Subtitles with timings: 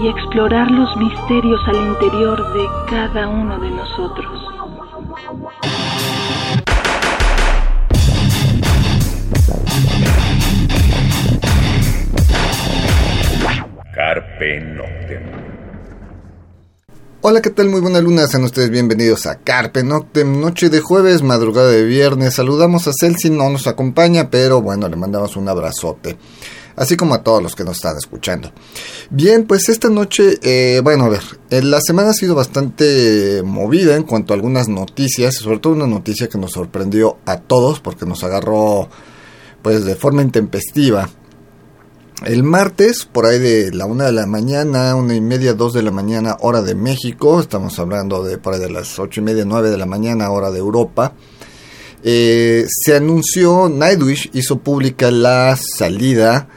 [0.00, 4.44] y explorar los misterios al interior de cada uno de nosotros.
[13.94, 15.48] Carpe Noctem.
[17.20, 17.68] Hola, ¿qué tal?
[17.68, 22.34] Muy buena luna, sean ustedes bienvenidos a Carpe Noctem, noche de jueves, madrugada de viernes.
[22.34, 26.16] Saludamos a Celsi, no nos acompaña, pero bueno, le mandamos un abrazote
[26.78, 28.52] así como a todos los que nos están escuchando.
[29.10, 33.96] Bien, pues esta noche, eh, bueno, a ver, eh, la semana ha sido bastante movida
[33.96, 38.06] en cuanto a algunas noticias, sobre todo una noticia que nos sorprendió a todos porque
[38.06, 38.88] nos agarró
[39.62, 41.10] pues de forma intempestiva.
[42.24, 45.82] El martes, por ahí de la una de la mañana, una y media, dos de
[45.82, 49.44] la mañana, hora de México, estamos hablando de por ahí de las ocho y media,
[49.44, 51.14] nueve de la mañana, hora de Europa,
[52.02, 56.48] eh, se anunció, Nightwish hizo pública la salida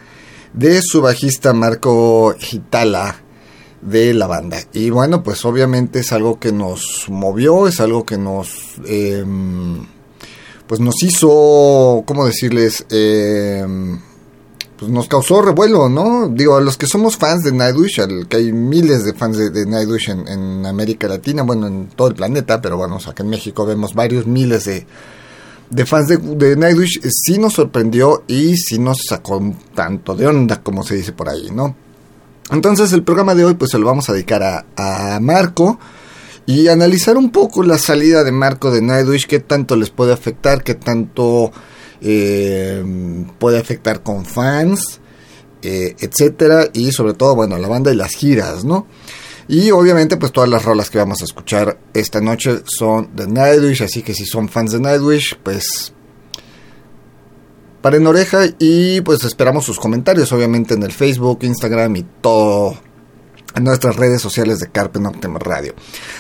[0.54, 3.22] de su bajista Marco Gitala
[3.82, 4.60] de la banda.
[4.74, 8.76] Y bueno, pues obviamente es algo que nos movió, es algo que nos...
[8.86, 9.86] Em,
[10.68, 12.86] pues nos hizo, ¿cómo decirles?
[12.90, 14.00] Em,
[14.78, 16.30] pues nos causó revuelo, ¿no?
[16.30, 19.66] Digo, a los que somos fans de Nightwish, al que hay miles de fans de,
[19.66, 23.66] Nightwish en, en, América Latina, bueno, en todo el planeta, pero bueno, acá en México
[23.66, 24.88] vemos varios miles de,
[25.72, 29.42] de fans de, de, Nightwish eh, sí nos sorprendió y sí nos sacó
[29.74, 31.76] tanto de onda como se dice por ahí, ¿no?
[32.52, 35.80] Entonces el programa de hoy pues se lo vamos a dedicar a, a Marco
[36.46, 40.64] y analizar un poco la salida de Marco de Nightwish, qué tanto les puede afectar,
[40.64, 41.52] qué tanto
[42.02, 42.84] eh,
[43.40, 45.00] puede afectar con fans,
[45.62, 48.88] eh, etcétera, y sobre todo, bueno, la banda y las giras, ¿no?
[49.52, 53.84] Y obviamente pues todas las rolas que vamos a escuchar esta noche son de Nightwish,
[53.84, 55.92] así que si son fans de Nightwish, pues
[57.82, 62.78] paren oreja y pues esperamos sus comentarios obviamente en el Facebook, Instagram y todo
[63.54, 65.74] en nuestras redes sociales de Carpe Noctem Radio.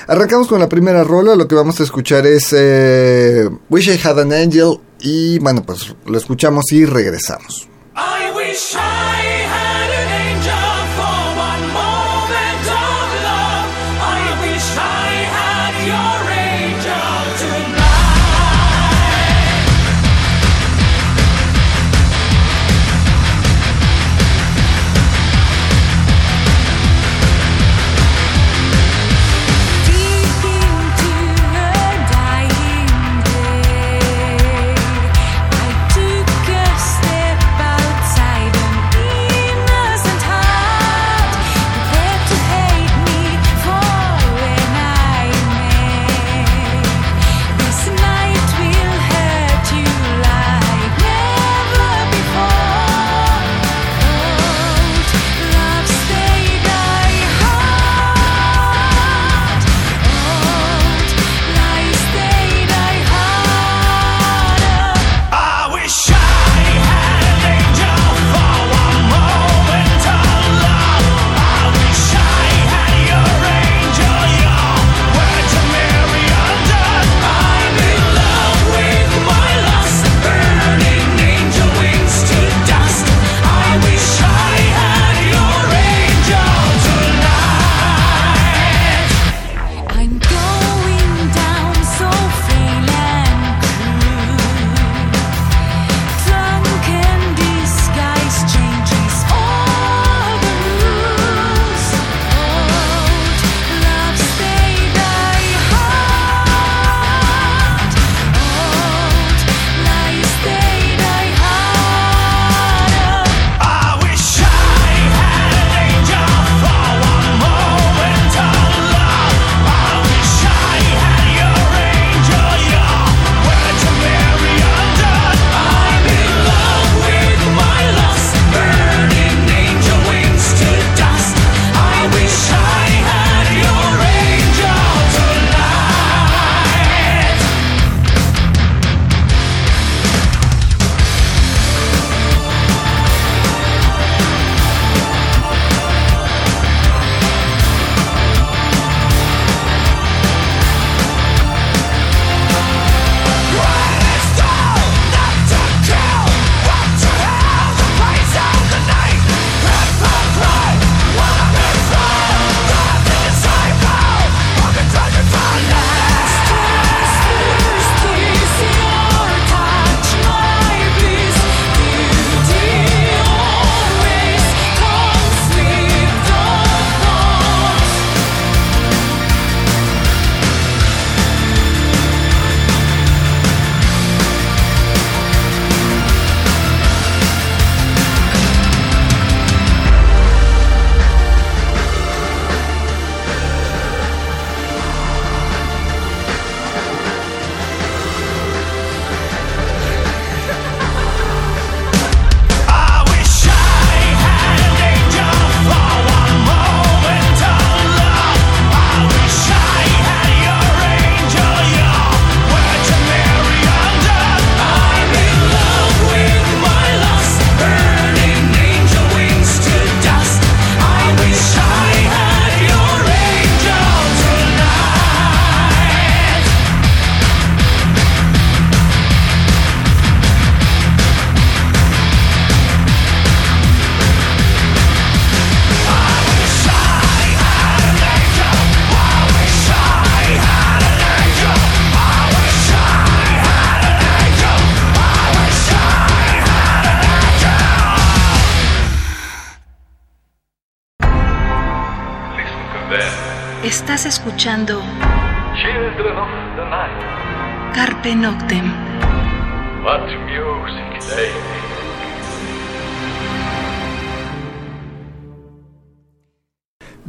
[0.07, 4.19] Arrancamos con la primera rola, lo que vamos a escuchar es eh, Wish I Had
[4.19, 7.69] an Angel y bueno pues lo escuchamos y regresamos.
[7.95, 9.20] I wish Estás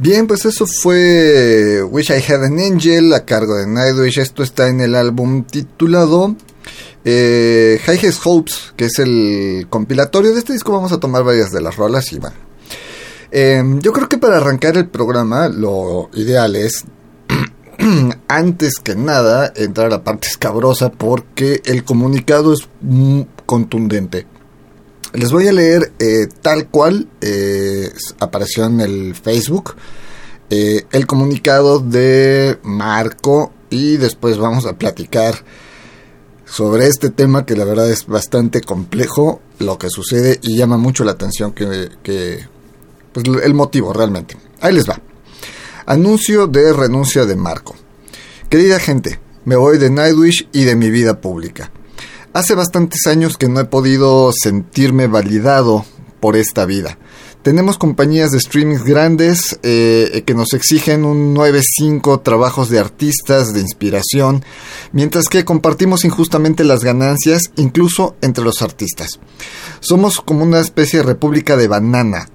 [0.03, 4.19] Bien, pues eso fue Wish I Had an Angel a cargo de Nightwish.
[4.19, 6.35] Esto está en el álbum titulado
[7.05, 10.73] eh, Highest Hopes, que es el compilatorio de este disco.
[10.73, 12.33] Vamos a tomar varias de las rolas y van.
[13.31, 16.83] Em, yo creo que para arrancar el programa lo ideal es,
[18.27, 22.67] antes que nada, entrar a la parte escabrosa porque el comunicado es
[23.45, 24.27] contundente.
[25.13, 29.75] Les voy a leer eh, tal cual eh, apareció en el Facebook
[30.49, 35.35] eh, el comunicado de Marco y después vamos a platicar
[36.45, 41.03] sobre este tema que la verdad es bastante complejo lo que sucede y llama mucho
[41.03, 41.89] la atención que,
[43.11, 44.35] pues, el motivo realmente.
[44.61, 44.99] Ahí les va.
[45.85, 47.75] Anuncio de renuncia de Marco.
[48.49, 51.71] Querida gente, me voy de Nightwish y de mi vida pública.
[52.33, 55.85] Hace bastantes años que no he podido sentirme validado
[56.19, 56.97] por esta vida.
[57.43, 63.59] Tenemos compañías de streaming grandes eh, que nos exigen un 9-5 trabajos de artistas, de
[63.59, 64.43] inspiración,
[64.93, 69.19] mientras que compartimos injustamente las ganancias incluso entre los artistas.
[69.79, 72.29] Somos como una especie de república de banana,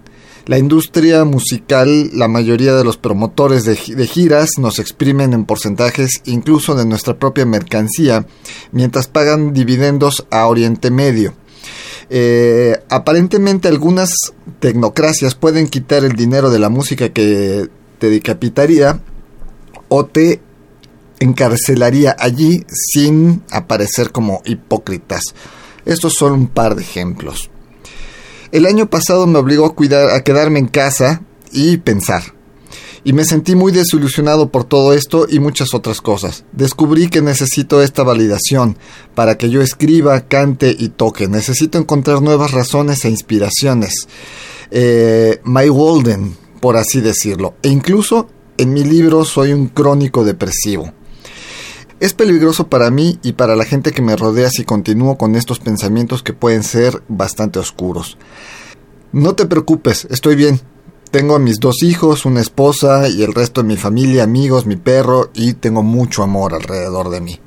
[0.48, 6.74] la industria musical, la mayoría de los promotores de, giras nos exprimen en porcentajes incluso
[6.74, 8.26] de nuestra propia mercancía,
[8.72, 11.34] mientras pagan dividendos a Oriente Medio.
[12.08, 14.10] Eh, aparentemente algunas
[14.58, 17.68] tecnocracias pueden quitar el dinero de la música que
[17.98, 19.02] te decapitaría
[19.88, 20.40] o te
[21.20, 25.34] encarcelaría allí sin aparecer como hipócritas.
[25.84, 27.50] Estos son un par de ejemplos.
[28.50, 32.34] El año pasado me obligó a cuidar, a quedarme en casa y pensar.
[33.04, 36.44] Y me sentí muy desilusionado por todo esto y muchas otras cosas.
[36.52, 38.76] Descubrí que necesito esta validación
[39.14, 41.28] para que yo escriba, cante y toque.
[41.28, 44.08] Necesito encontrar nuevas razones e inspiraciones.
[44.70, 47.54] Eh, my Walden, por así decirlo.
[47.62, 50.92] E incluso en mi libro soy un crónico depresivo.
[52.00, 55.58] Es peligroso para mí y para la gente que me rodea si continúo con estos
[55.58, 58.16] pensamientos que pueden ser bastante oscuros.
[59.10, 60.60] No te preocupes, estoy bien.
[61.10, 64.76] Tengo a mis dos hijos, una esposa y el resto de mi familia, amigos, mi
[64.76, 67.40] perro y tengo mucho amor alrededor de mí.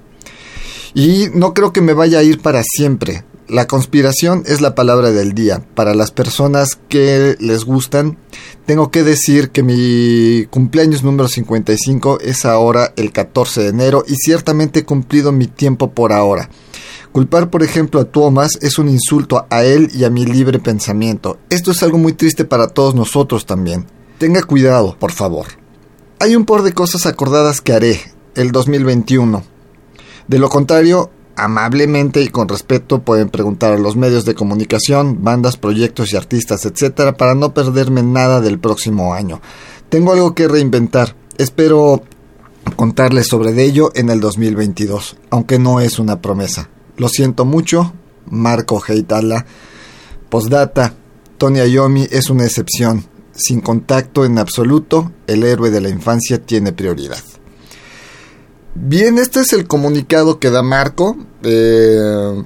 [0.93, 3.23] Y no creo que me vaya a ir para siempre.
[3.51, 5.61] La conspiración es la palabra del día.
[5.75, 8.17] Para las personas que les gustan,
[8.65, 14.15] tengo que decir que mi cumpleaños número 55 es ahora el 14 de enero y
[14.15, 16.49] ciertamente he cumplido mi tiempo por ahora.
[17.11, 21.37] Culpar, por ejemplo, a Thomas es un insulto a él y a mi libre pensamiento.
[21.49, 23.85] Esto es algo muy triste para todos nosotros también.
[24.17, 25.47] Tenga cuidado, por favor.
[26.19, 27.99] Hay un por de cosas acordadas que haré
[28.33, 29.43] el 2021.
[30.29, 35.57] De lo contrario, amablemente y con respeto pueden preguntar a los medios de comunicación, bandas,
[35.57, 39.41] proyectos y artistas, etcétera, para no perderme nada del próximo año.
[39.89, 41.15] Tengo algo que reinventar.
[41.37, 42.03] Espero
[42.75, 46.69] contarles sobre ello en el 2022, aunque no es una promesa.
[46.97, 47.93] Lo siento mucho,
[48.29, 49.45] Marco Heitala.
[50.29, 50.93] Postdata,
[51.37, 53.05] Tony Ayomi es una excepción.
[53.33, 57.23] Sin contacto en absoluto, el héroe de la infancia tiene prioridad.
[58.73, 61.17] Bien, este es el comunicado que da Marco.
[61.43, 62.43] Eh,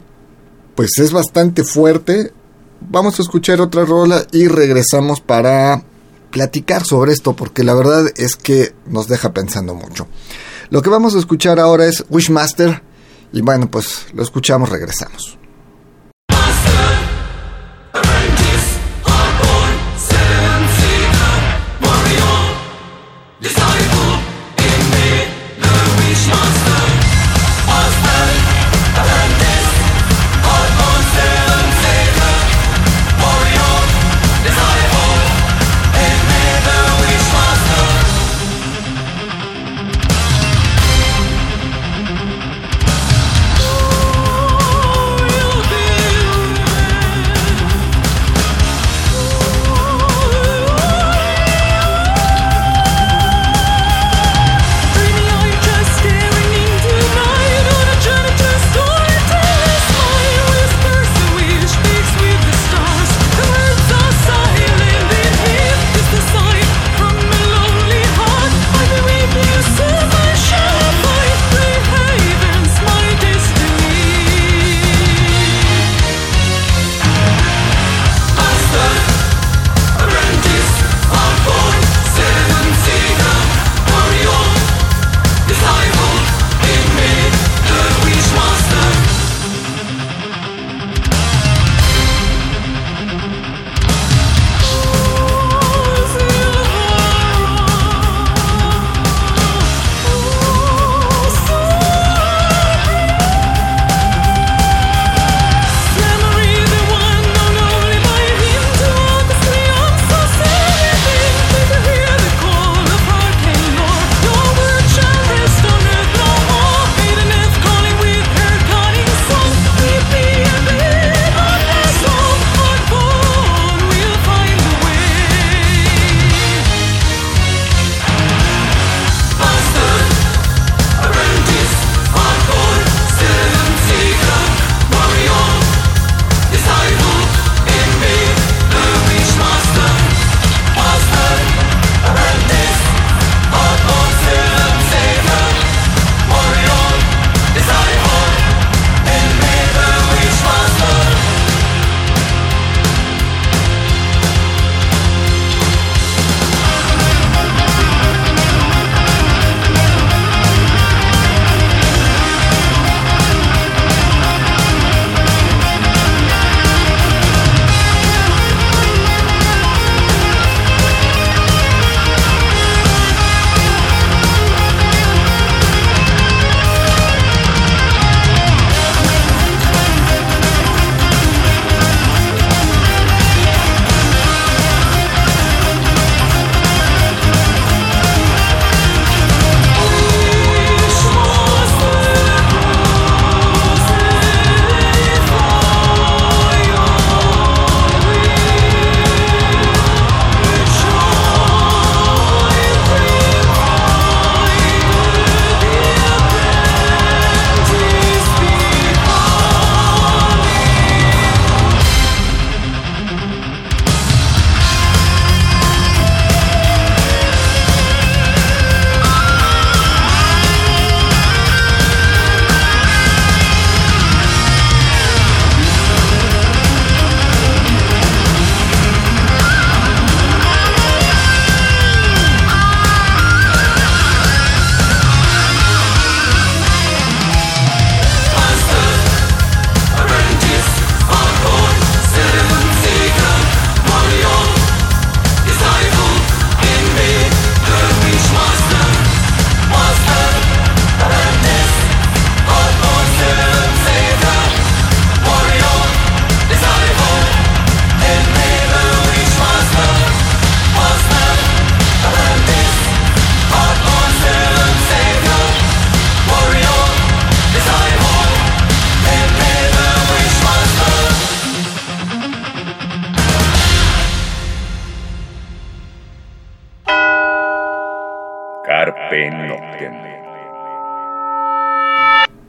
[0.76, 2.34] pues es bastante fuerte.
[2.82, 5.84] Vamos a escuchar otra rola y regresamos para
[6.32, 10.08] platicar sobre esto porque la verdad es que nos deja pensando mucho.
[10.70, 12.82] Lo que vamos a escuchar ahora es Wishmaster
[13.32, 15.38] y bueno, pues lo escuchamos, regresamos.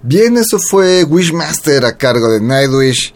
[0.09, 3.13] Bien, eso fue Wishmaster a cargo de Nightwish.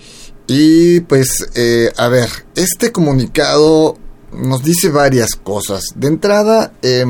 [0.49, 3.97] Y pues, eh, a ver, este comunicado
[4.33, 5.85] nos dice varias cosas.
[5.95, 7.07] De entrada, eh,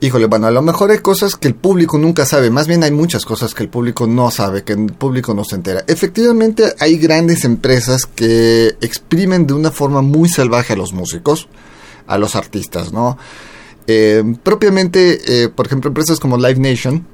[0.00, 2.50] híjole, bueno, a lo mejor hay cosas que el público nunca sabe.
[2.50, 5.54] Más bien hay muchas cosas que el público no sabe, que el público no se
[5.54, 5.84] entera.
[5.86, 11.48] Efectivamente, hay grandes empresas que exprimen de una forma muy salvaje a los músicos,
[12.08, 13.16] a los artistas, ¿no?
[13.86, 17.06] Eh, propiamente, eh, por ejemplo, empresas como Live Nation,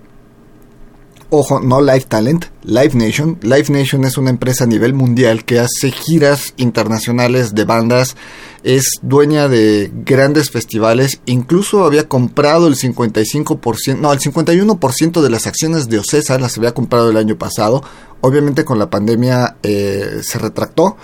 [1.30, 3.38] ojo, no Live Talent, Live Nation.
[3.42, 8.16] Live Nation es una empresa a nivel mundial que hace giras internacionales de bandas,
[8.62, 15.46] es dueña de grandes festivales, incluso había comprado el 55%, no, el 51% de las
[15.46, 17.82] acciones de Ocesa las había comprado el año pasado.
[18.20, 20.96] Obviamente con la pandemia eh, se retractó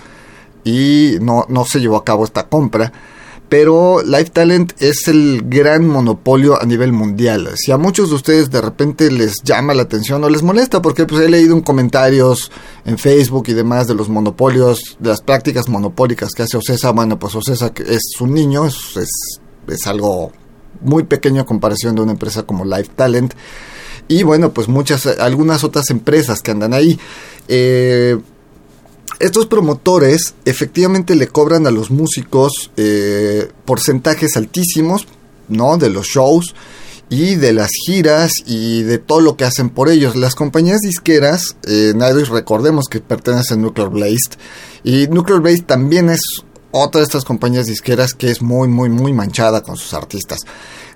[0.63, 2.91] y no, no se llevó a cabo esta compra
[3.49, 7.49] pero Life Talent es el gran monopolio a nivel mundial.
[7.55, 11.05] Si a muchos de ustedes de repente les llama la atención o les molesta, porque
[11.05, 12.51] pues he leído en comentarios
[12.85, 17.19] en Facebook y demás de los monopolios, de las prácticas monopólicas que hace Ocesa, bueno,
[17.19, 18.77] pues Ocesa es un niño, es,
[19.67, 20.31] es, algo
[20.81, 23.33] muy pequeño a comparación de una empresa como Life Talent.
[24.07, 26.99] Y bueno, pues muchas, algunas otras empresas que andan ahí.
[27.47, 28.17] Eh,
[29.19, 35.07] estos promotores efectivamente le cobran a los músicos eh, porcentajes altísimos,
[35.47, 35.77] ¿no?
[35.77, 36.53] De los shows
[37.09, 40.15] y de las giras y de todo lo que hacen por ellos.
[40.15, 41.93] Las compañías disqueras, eh,
[42.29, 44.35] recordemos que pertenecen a Nuclear Blast
[44.83, 46.21] y Nuclear Blast también es
[46.71, 50.39] otra de estas compañías disqueras que es muy, muy, muy manchada con sus artistas.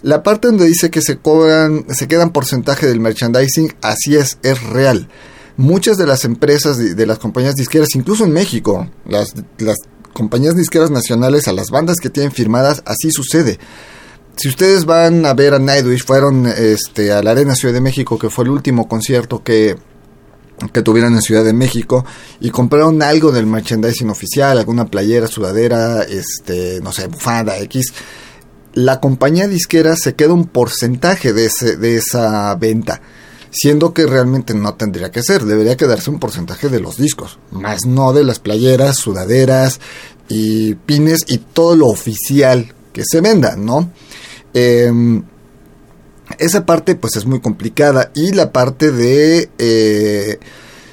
[0.02, 4.62] La parte donde dice que se cobran, se quedan porcentaje del merchandising, así es, es
[4.64, 5.08] real
[5.60, 9.76] muchas de las empresas de, las compañías disqueras, incluso en México, las, las
[10.14, 13.60] compañías disqueras nacionales, a las bandas que tienen firmadas, así sucede.
[14.38, 18.18] Si ustedes van a ver a Nightwish, fueron este, a la Arena Ciudad de México,
[18.18, 19.76] que fue el último concierto que,
[20.72, 22.06] que tuvieron en Ciudad de México,
[22.40, 27.94] y compraron algo del merchandising oficial, alguna playera, sudadera, este, no sé, bufanda, X,
[28.76, 33.02] la compañía disquera se queda un porcentaje de, ese, de esa venta
[33.52, 37.86] siendo que realmente no tendría que ser, debería quedarse un porcentaje de los discos, más
[37.86, 39.80] no de las playeras, sudaderas
[40.28, 43.92] y pines y todo lo oficial que se venda, ¿no?
[44.54, 45.24] Em,
[46.38, 50.40] esa parte pues es muy complicada y la parte de, eh,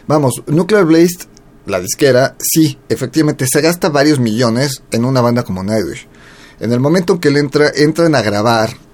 [0.06, 1.24] vamos, Nuclear Blast,
[1.66, 6.06] la disquera, sí, efectivamente se gasta varios millones en una banda como Nightwish.
[6.60, 8.85] En el momento que le entra, entran a grabar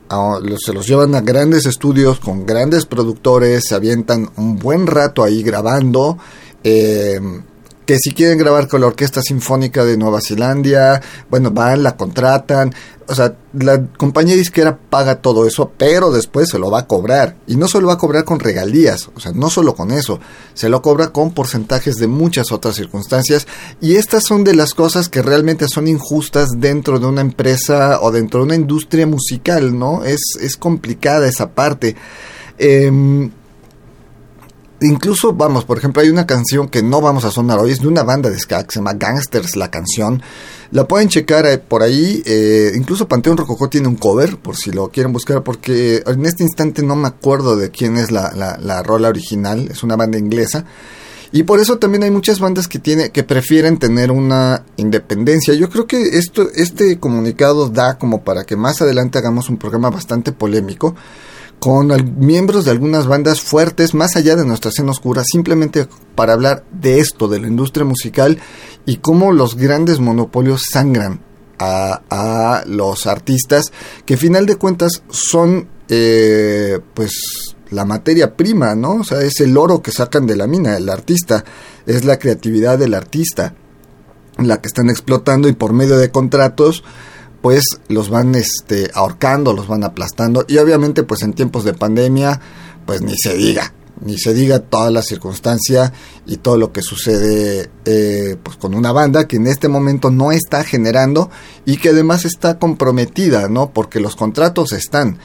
[0.59, 5.43] se los llevan a grandes estudios con grandes productores, se avientan un buen rato ahí
[5.43, 6.19] grabando.
[6.65, 7.21] Eh,
[7.87, 12.73] que si quieren grabar con la Orquesta Sinfónica de Nueva Zelanda, bueno, van, la contratan,
[13.09, 17.37] o sea, la compañía disquera paga todo eso, pero después se lo va a cobrar.
[17.47, 20.21] Y no solo va a cobrar con regalías, o sea, no solo con eso,
[20.55, 23.47] se lo cobra con porcentajes de muchas otras circunstancias.
[23.81, 28.13] Y estas son de las cosas que realmente son injustas dentro de una empresa o
[28.13, 30.05] dentro de una industria musical, ¿no?
[30.05, 31.97] Es, es complicada esa parte.
[32.59, 33.31] Eh,
[34.83, 37.89] incluso, vamos, por ejemplo, hay una canción que no vamos a sonar hoy, es de
[37.89, 40.23] una banda de ska que se llama Gangsters, la canción.
[40.71, 42.23] La pueden checar eh, por ahí.
[42.25, 46.43] Eh, incluso Panteón Rococó tiene un cover, por si lo quieren buscar, porque en este
[46.45, 49.69] instante no me acuerdo de quién es la, la, la rola original.
[49.71, 50.65] Es una banda inglesa.
[51.35, 55.55] Y por eso también hay muchas bandas que tiene, que prefieren tener una independencia.
[55.55, 59.89] Yo creo que esto, este comunicado da como para que más adelante hagamos un programa
[59.89, 60.95] bastante polémico
[61.63, 66.65] con miembros de algunas bandas fuertes más allá de nuestra escena oscura, simplemente para hablar
[66.73, 68.41] de esto, de la industria musical
[68.85, 71.21] y cómo los grandes monopolios sangran
[71.61, 73.73] a, los artistas,
[74.05, 78.95] que final de cuentas son eh, pues la materia prima, ¿no?
[78.95, 81.45] O sea, es el oro que sacan de la mina, el artista,
[81.87, 83.55] es la creatividad del artista,
[84.37, 86.83] la que están explotando y por medio de contratos
[87.43, 92.41] pues los van este, ahorcando, los van aplastando y obviamente pues en tiempos de pandemia
[92.87, 95.93] pues ni se diga, ni se diga toda la circunstancia
[96.25, 100.31] y todo lo que sucede eh, pues con una banda que en este momento no
[100.31, 101.31] está generando
[101.67, 103.73] y que además está comprometida, ¿no?
[103.73, 105.19] Porque los contratos están.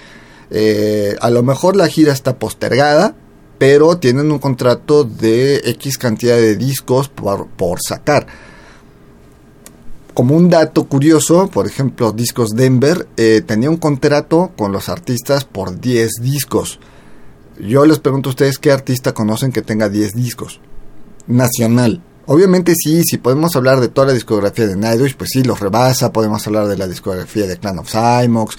[0.49, 3.15] Eh, a lo mejor la gira está postergada,
[3.57, 8.27] pero tienen un contrato de X cantidad de discos por, por sacar
[10.17, 15.45] como un dato curioso, por ejemplo, Discos Denver eh, tenía un contrato con los artistas
[15.45, 16.79] por 10 discos.
[17.59, 20.59] Yo les pregunto a ustedes qué artista conocen que tenga 10 discos.
[21.27, 22.01] Nacional.
[22.25, 26.11] Obviamente sí, si podemos hablar de toda la discografía de Nightwish, pues sí, los rebasa.
[26.11, 28.57] Podemos hablar de la discografía de Clan of Cymox,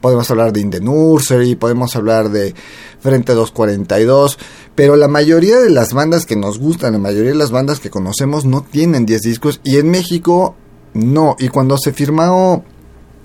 [0.00, 2.52] podemos hablar de In the Nursery, podemos hablar de
[2.98, 4.40] Frente 242.
[4.74, 7.90] Pero la mayoría de las bandas que nos gustan, la mayoría de las bandas que
[7.90, 10.56] conocemos no tienen 10 discos y en México
[10.96, 11.36] no.
[11.38, 12.64] Y cuando se firmó,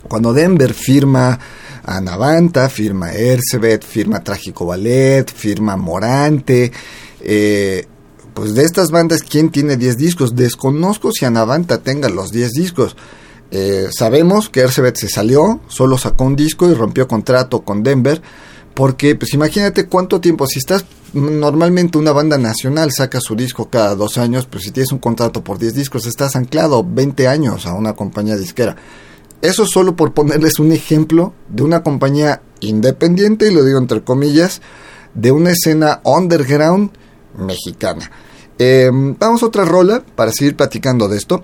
[0.08, 1.40] cuando Denver firma
[1.84, 6.72] a Navanta, firma Ercebet, firma Trágico Ballet, firma Morante,
[7.22, 7.86] eh,
[8.34, 10.36] pues de estas bandas, ¿quién tiene 10 discos?
[10.36, 12.96] Desconozco si Anavanta tenga los 10 discos.
[13.52, 18.22] Eh, sabemos que Ercebet se salió, solo sacó un disco y rompió contrato con Denver.
[18.74, 23.96] Porque, pues imagínate cuánto tiempo, si estás normalmente una banda nacional saca su disco cada
[23.96, 27.74] dos años, pues si tienes un contrato por 10 discos, estás anclado 20 años a
[27.74, 28.76] una compañía disquera.
[29.42, 34.62] Eso solo por ponerles un ejemplo de una compañía independiente, y lo digo entre comillas,
[35.14, 36.92] de una escena underground
[37.38, 38.12] mexicana.
[38.58, 41.44] Em, vamos a otra rola para seguir platicando de esto.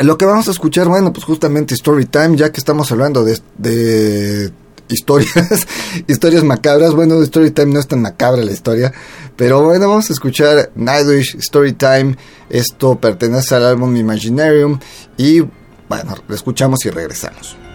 [0.00, 4.52] Lo que vamos a escuchar, bueno, pues justamente Story Time, ya que estamos hablando de
[4.88, 5.66] historias,
[6.06, 6.94] historias macabras.
[6.94, 8.92] Bueno, Story Time no es tan macabra la historia,
[9.36, 12.16] pero bueno, vamos a escuchar Nightwish Story Time.
[12.50, 14.78] Esto pertenece al álbum Imaginarium
[15.16, 15.40] y
[15.88, 17.67] bueno, lo escuchamos y regresamos.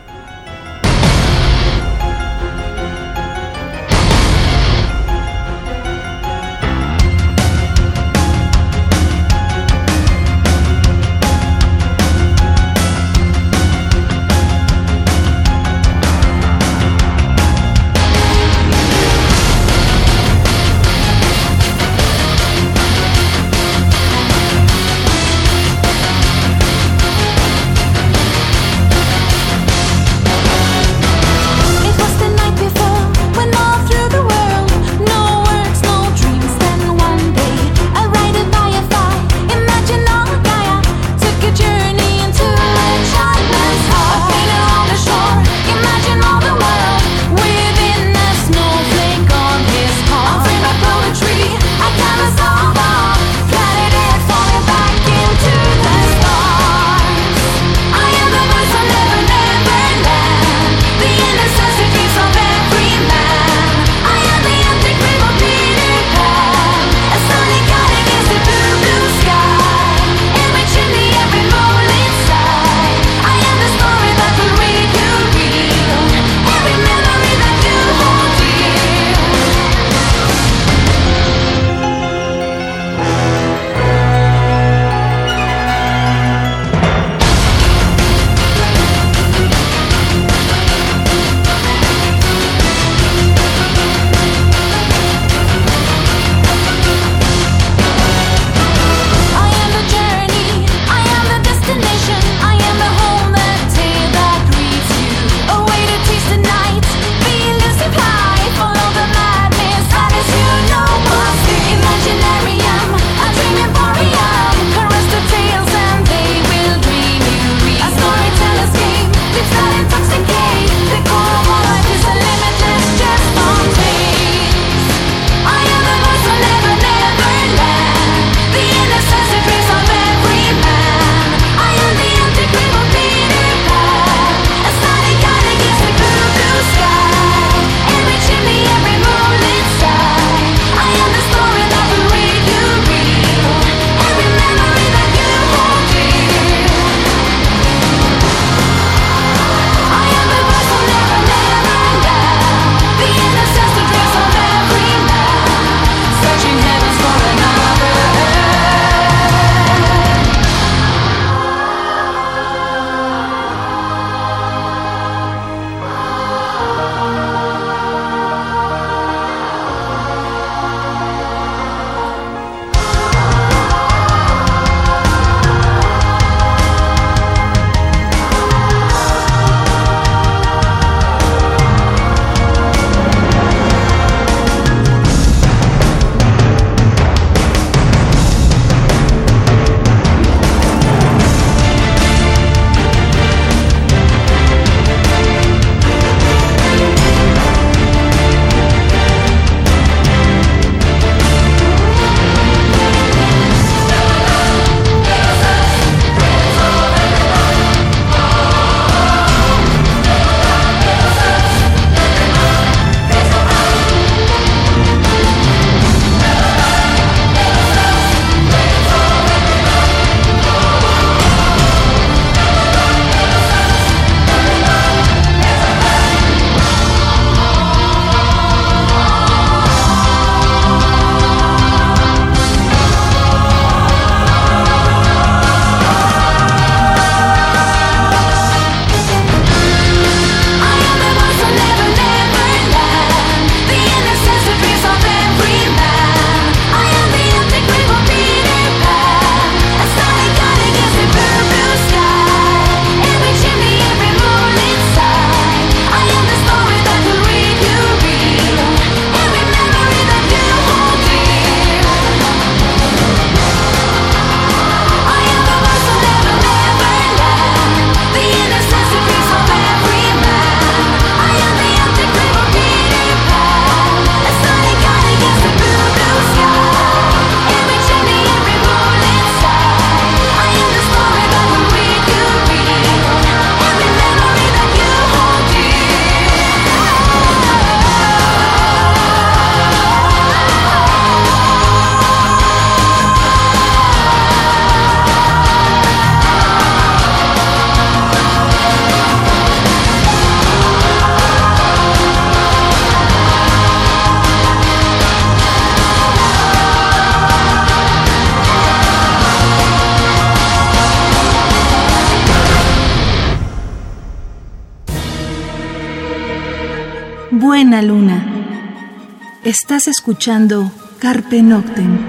[319.54, 322.00] Estás escuchando Carpe Noctem.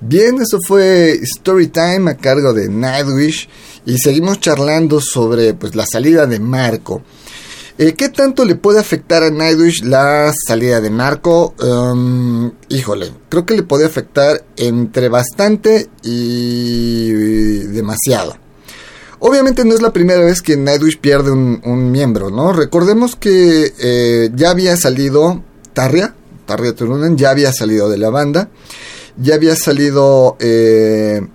[0.00, 3.48] Bien, eso fue Storytime a cargo de Nightwish
[3.84, 7.02] y seguimos charlando sobre pues, la salida de Marco.
[7.78, 11.56] Eh, ¿Qué tanto le puede afectar a Nightwish la salida de Marco?
[11.58, 17.08] Um, híjole, creo que le puede afectar entre bastante y
[17.72, 18.45] demasiado.
[19.18, 22.52] Obviamente no es la primera vez que Nightwish pierde un, miembro, ¿no?
[22.52, 28.50] Recordemos que eh, ya había salido Tarria, Tarria Turunen, ya había salido de la banda,
[29.16, 31.26] ya había salido eh,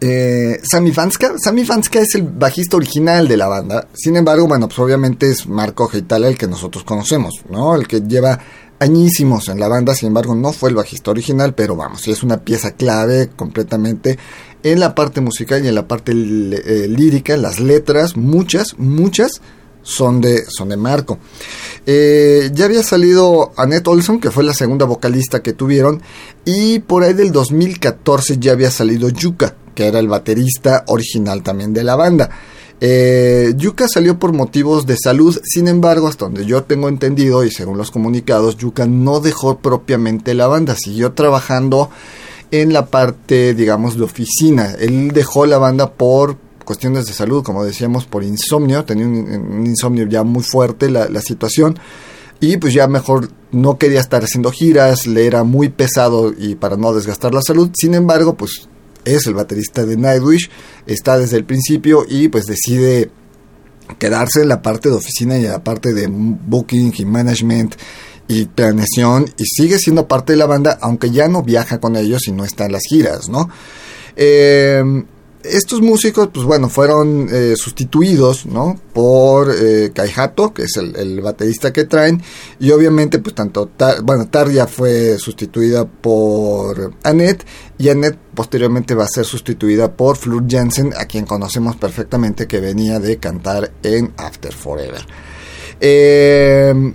[0.00, 1.34] eh, Sammy Vanska.
[1.38, 5.46] Sammy Vanska es el bajista original de la banda, sin embargo, bueno, pues obviamente es
[5.46, 7.74] Marco Geitala el que nosotros conocemos, ¿no?
[7.74, 8.38] El que lleva
[8.80, 12.38] añísimos en la banda, sin embargo no fue el bajista original, pero vamos, es una
[12.38, 14.18] pieza clave completamente
[14.62, 19.40] en la parte musical y en la parte eh, lírica, las letras, muchas, muchas
[19.82, 21.18] son de, son de Marco.
[21.86, 26.02] Eh, ya había salido Annette Olson, que fue la segunda vocalista que tuvieron,
[26.44, 31.72] y por ahí del 2014 ya había salido Yuka, que era el baterista original también
[31.72, 32.30] de la banda.
[32.82, 37.50] Eh, Yuka salió por motivos de salud, sin embargo, hasta donde yo tengo entendido y
[37.50, 41.90] según los comunicados, Yuka no dejó propiamente la banda, siguió trabajando
[42.50, 44.72] en la parte, digamos, de oficina.
[44.78, 50.06] Él dejó la banda por cuestiones de salud, como decíamos, por insomnio, tenía un, insomnio
[50.06, 51.78] ya muy fuerte la, la, situación.
[52.38, 56.76] Y pues ya mejor no quería estar haciendo giras, le era muy pesado y para
[56.76, 57.70] no desgastar la salud.
[57.74, 58.68] Sin embargo, pues
[59.04, 60.50] es el baterista de Nightwish,
[60.86, 63.10] está desde el principio y pues decide
[63.98, 67.74] quedarse en la parte de oficina y en la parte de booking y management
[68.30, 72.28] y planeación y sigue siendo parte de la banda, aunque ya no viaja con ellos
[72.28, 73.50] y no está en las giras, ¿no?
[74.14, 75.04] Eh,
[75.42, 78.78] estos músicos, pues bueno, fueron eh, sustituidos, ¿no?
[78.92, 82.22] Por eh, Kaihato, que es el, baterista que traen,
[82.60, 83.70] y obviamente, pues tanto,
[84.04, 87.44] bueno, Tarja fue sustituida por Annette,
[87.78, 92.60] y Annette posteriormente va a ser sustituida por Flur Jansen, a quien conocemos perfectamente que
[92.60, 95.04] venía de cantar en After Forever.
[95.80, 96.92] Eh,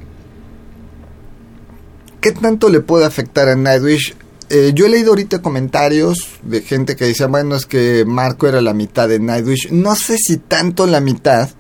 [2.26, 4.16] ¿Qué tanto le puede afectar a Nightwish?
[4.50, 8.62] Eh, yo he leído ahorita comentarios de gente que dice, bueno, es que Marco era
[8.62, 9.70] la mitad de Nightwish.
[9.70, 11.52] No sé si tanto la mitad,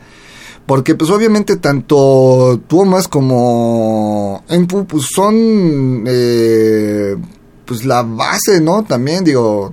[0.65, 7.15] porque pues obviamente tanto Thomas como Enpu pues son eh,
[7.63, 8.85] pues la base, ¿no?
[8.85, 9.71] También digo,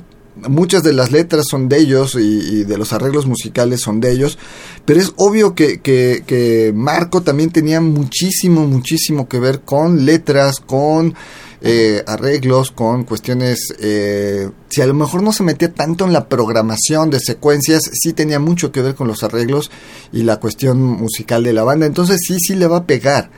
[0.49, 4.39] muchas de las letras son de ellos y, de los arreglos musicales son de ellos,
[4.85, 11.15] pero es obvio que, que, Marco también tenía muchísimo, muchísimo que ver con letras, con
[11.61, 16.29] eh, arreglos, con cuestiones, eh, si a lo mejor no se metía tanto en la
[16.29, 19.71] programación de secuencias, sí tenía mucho que ver con los arreglos
[20.13, 23.31] y la cuestión musical de la banda, entonces sí, sí le va a pegar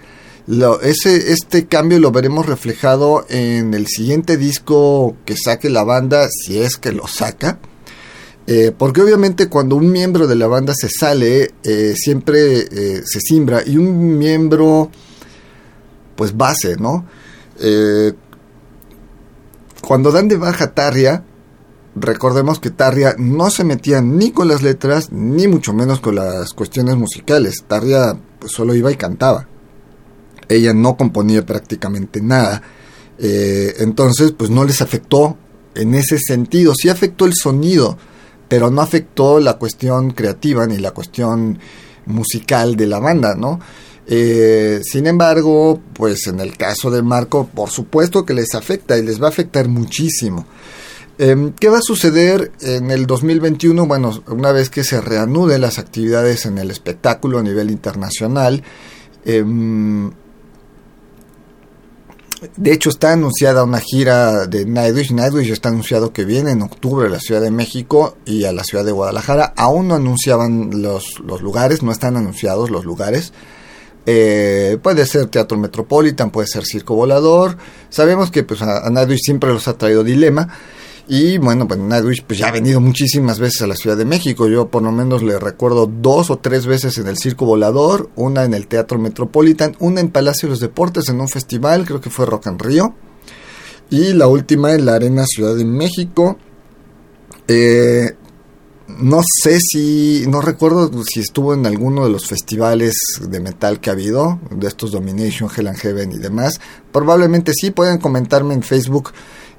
[0.46, 6.58] ese, este cambio lo veremos reflejado en el siguiente disco que saque la banda, si
[6.58, 7.58] es que lo saca.
[8.46, 13.20] Eh, porque obviamente cuando un miembro de la banda se sale, eh, siempre eh, se
[13.20, 13.62] simbra.
[13.64, 14.90] Y un miembro,
[16.16, 17.06] pues base, ¿no?
[19.80, 21.24] cuando dan de baja Tarria,
[21.94, 26.52] recordemos que Tarria no se metía ni con las letras, ni mucho menos con las
[26.52, 27.64] cuestiones musicales.
[27.66, 29.46] Tarria pues, solo iba y cantaba
[30.48, 32.62] ella no componía prácticamente nada.
[33.18, 35.36] Eh, entonces, pues no les afectó
[35.74, 36.74] en ese sentido.
[36.74, 37.96] Sí afectó el sonido,
[38.48, 41.58] pero no afectó la cuestión creativa ni la cuestión
[42.06, 43.60] musical de la banda, ¿no?
[44.06, 49.02] Eh, sin embargo, pues en el caso de Marco, por supuesto que les afecta y
[49.02, 50.46] les va a afectar muchísimo.
[51.16, 53.86] Em, ¿Qué va a suceder en el 2021?
[53.86, 58.62] Bueno, una vez que se reanuden las actividades en el espectáculo a nivel internacional,
[59.24, 60.10] em,
[62.56, 65.12] de hecho, está anunciada una gira de Nightwish.
[65.12, 68.64] Nightwish está anunciado que viene en octubre a la Ciudad de México y a la
[68.64, 69.52] Ciudad de Guadalajara.
[69.56, 73.32] Aún no anunciaban los, los lugares, no están anunciados los lugares.
[74.06, 77.56] Eh, puede ser Teatro Metropolitan, puede ser Circo Volador.
[77.90, 80.48] Sabemos que pues, a, a Nightwish siempre los ha traído dilema.
[81.06, 84.48] Y bueno, pues Nightwish pues ya ha venido muchísimas veces a la Ciudad de México.
[84.48, 88.44] Yo por lo menos le recuerdo dos o tres veces en el Circo Volador, una
[88.44, 92.10] en el Teatro Metropolitan, una en Palacio de los Deportes en un festival, creo que
[92.10, 92.94] fue Rock en Río.
[93.90, 96.38] Y la última en la Arena Ciudad de México.
[97.48, 98.16] Eh,
[98.86, 103.90] no sé si, no recuerdo si estuvo en alguno de los festivales de metal que
[103.90, 106.60] ha habido, de estos Domination, Hell and Heaven y demás.
[106.92, 109.12] Probablemente sí, pueden comentarme en Facebook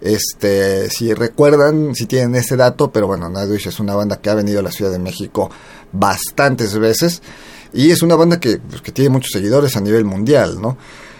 [0.05, 4.35] este, si recuerdan, si tienen ese dato, pero bueno, Nightwish es una banda que ha
[4.35, 5.49] venido a la Ciudad de México
[5.91, 7.23] bastantes veces.
[7.73, 10.77] Y es una banda que, pues, que tiene muchos seguidores a nivel mundial, ¿no?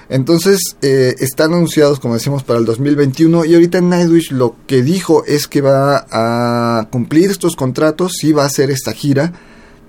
[0.08, 5.26] Entonces, eh, están anunciados, como decimos, para el 2021 y ahorita Nightwish lo que dijo
[5.26, 9.34] es que va a cumplir estos contratos y va a hacer esta gira.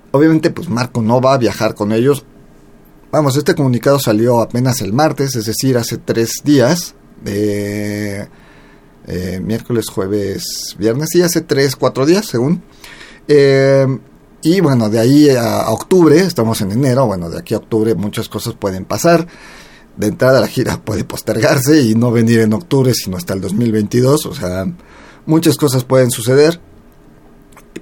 [0.09, 2.25] Obviamente, pues Marco no va a viajar con ellos.
[3.11, 6.95] Vamos, este comunicado salió apenas el martes, es decir, hace tres días.
[7.23, 8.27] De
[9.07, 12.61] eh, miércoles, jueves, viernes, y hace tres, cuatro días, según.
[13.27, 13.87] Eh,
[14.43, 18.29] y bueno, de ahí a octubre, estamos en enero, bueno, de aquí a octubre muchas
[18.29, 19.27] cosas pueden pasar
[19.97, 24.25] de entrada la gira puede postergarse y no venir en octubre, sino hasta el 2022.
[24.27, 24.65] O sea,
[25.25, 26.61] muchas cosas pueden suceder.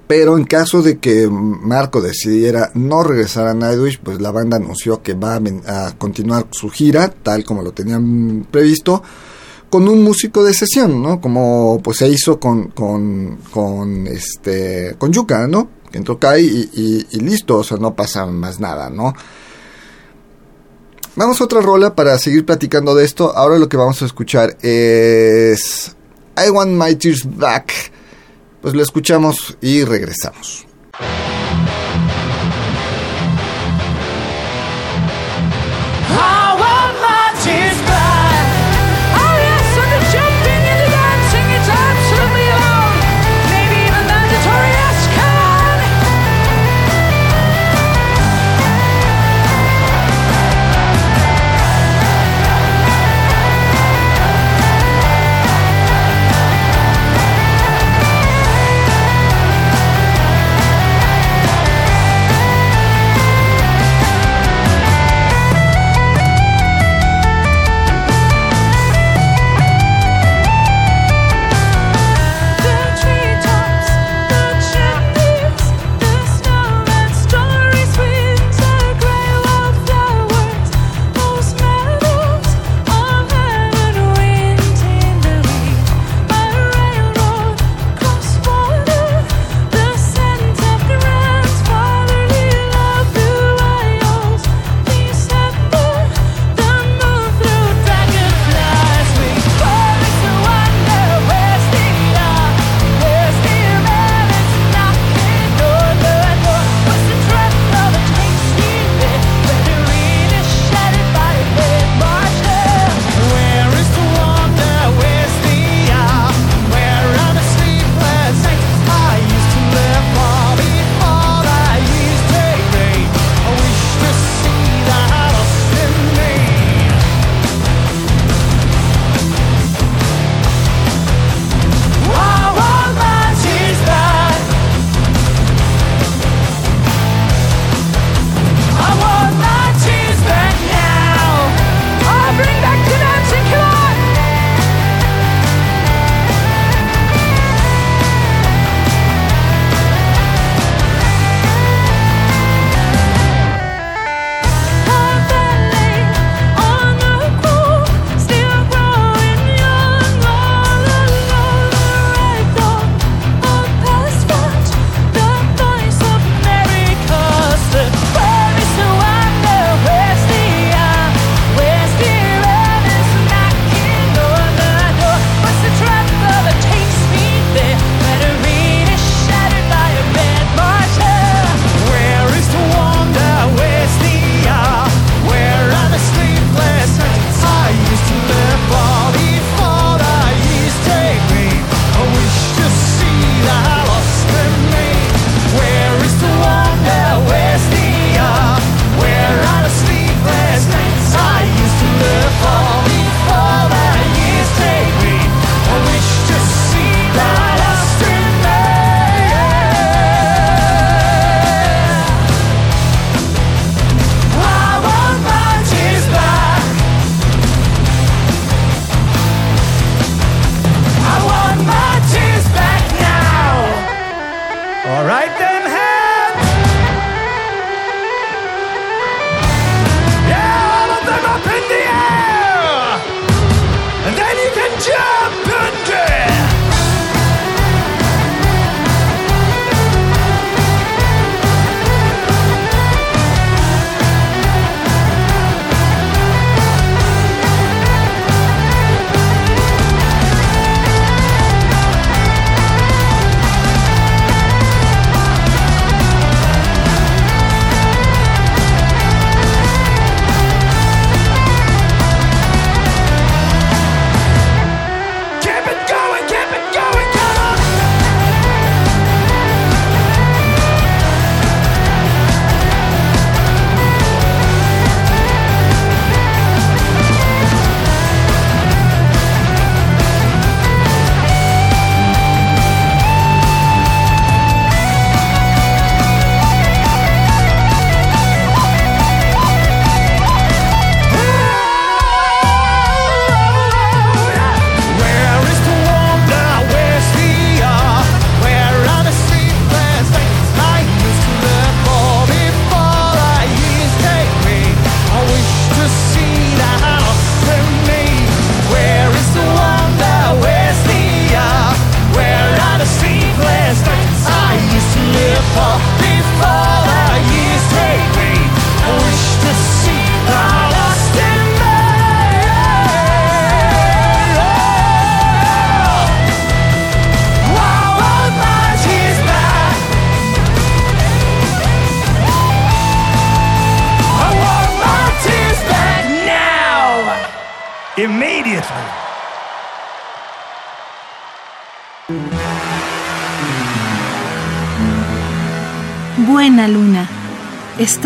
[0.07, 5.01] Pero en caso de que Marco decidiera no regresar a Nightwish, pues la banda anunció
[5.01, 9.01] que va a, continuar su gira, tal como lo tenían previsto,
[9.69, 11.19] con un músico de sesión, ¿no?
[11.19, 15.69] Como pues se hizo con, con, este, con Yuka, ¿no?
[15.91, 19.13] Que Kai y, y listo, o sea, no pasa más nada, ¿no?
[21.15, 23.32] Vamos a otra rola para seguir platicando de esto.
[23.36, 25.95] Ahora lo que vamos a escuchar es
[26.36, 27.71] I Want My Tears Back.
[28.62, 30.65] Pues lo escuchamos y regresamos.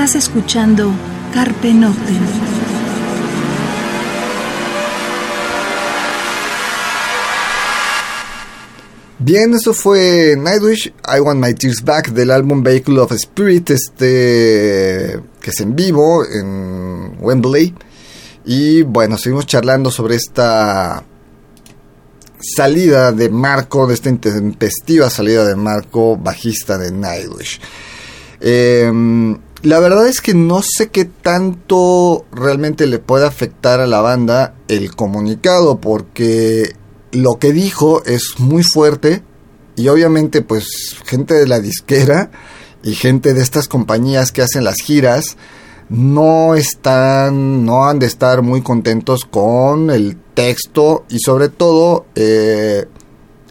[0.02, 0.94] Estás escuchando
[1.34, 2.16] Carpe Noctem.
[9.18, 15.20] Bien, eso fue Nightwish, I Want My Tears Back del álbum Vehicle of Spirit, este
[15.42, 17.76] que es en vivo en Wembley.
[18.46, 21.04] Y bueno, seguimos charlando sobre esta
[22.40, 27.60] salida de Marco, de esta intempestiva salida de Marco, bajista de Nightwish.
[28.40, 34.02] Em, la verdad es que no sé qué tanto realmente le puede afectar a la
[34.02, 36.76] banda el comunicado, porque
[37.12, 39.24] lo que dijo es muy fuerte
[39.76, 42.32] y obviamente pues gente de la disquera
[42.84, 45.38] y gente de estas compañías que hacen las giras
[45.90, 52.86] no están, no han de estar muy contentos con el texto y sobre todo eh,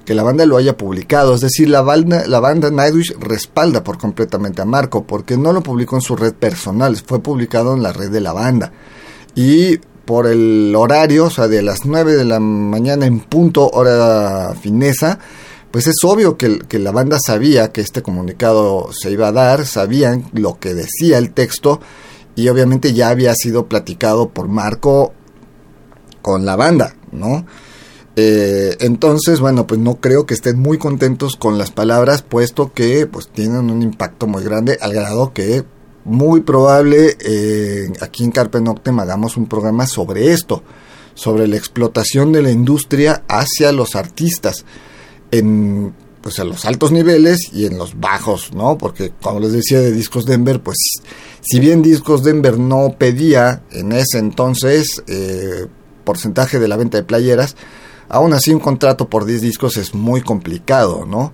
[0.09, 1.35] que la banda lo haya publicado.
[1.35, 5.63] Es decir, la banda, la banda Nightwish respalda por completamente a Marco porque no lo
[5.63, 8.73] publicó en su red personal, fue publicado en la red de la banda.
[9.35, 14.55] Y por el horario, o sea, de las 9 de la mañana en punto, hora
[14.59, 15.19] finesa,
[15.71, 19.67] pues es obvio que, que, la banda sabía que este comunicado se iba a dar,
[19.67, 21.83] sabían lo que decía el texto
[22.35, 25.13] y obviamente ya había sido platicado por Marco
[26.23, 27.45] con la banda, ¿no?
[28.17, 33.07] Eh, entonces, bueno, pues no creo que estén muy contentos con las palabras, puesto que
[33.07, 35.65] pues tienen un impacto muy grande, al grado que
[36.05, 40.63] muy probable eh, aquí en Carpe Noctem hagamos un programa sobre esto,
[41.15, 44.65] sobre la explotación de la industria hacia los artistas
[45.31, 48.77] en pues los altos niveles y en los bajos, ¿no?
[48.77, 50.77] Porque como les decía de Discos Denver, pues
[51.41, 55.67] si bien Discos Denver no pedía en ese entonces eh,
[56.05, 57.57] porcentaje de la venta de playeras,
[58.09, 61.33] aún así un contrato por 10 discos es muy complicado, ¿no?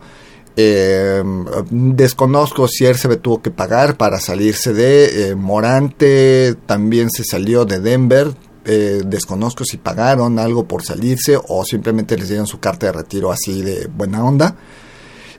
[0.56, 1.22] Eh,
[1.70, 7.80] desconozco si se tuvo que pagar para salirse de eh, Morante, también se salió de
[7.80, 8.32] Denver.
[8.66, 13.30] Eh, desconozco si pagaron algo por salirse o simplemente les dieron su carta de retiro
[13.30, 14.56] así de buena onda.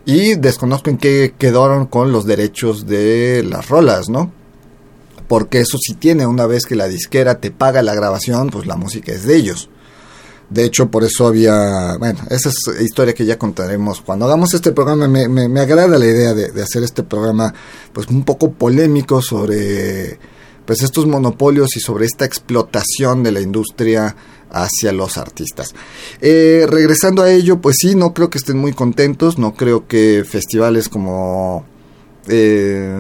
[0.06, 4.32] Y desconozco en qué quedaron con los derechos de las rolas, ¿no?
[5.28, 8.76] Porque eso sí tiene, una vez que la disquera te paga la grabación, pues la
[8.76, 9.70] música es de ellos.
[10.50, 14.02] De hecho, por eso había, bueno, esa es historia que ya contaremos.
[14.02, 17.54] Cuando hagamos este programa, me, me, agrada la idea de, hacer este programa,
[17.92, 20.20] pues un poco polémico sobre,
[20.66, 24.16] pues estos monopolios y sobre esta explotación de la industria
[24.52, 25.74] hacia los artistas.
[26.22, 30.24] Eh, regresando a ello, pues sí, no creo que estén muy contentos, no creo que
[30.28, 31.66] festivales como
[32.28, 32.96] eh,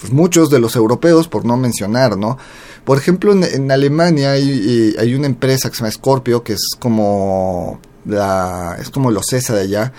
[0.00, 2.36] pues muchos de los europeos, por no mencionar, ¿no?
[2.84, 7.80] Por ejemplo, en, Alemania hay, hay, una empresa que se llama Scorpio, que es como
[8.04, 9.92] la, es como los CESA de allá,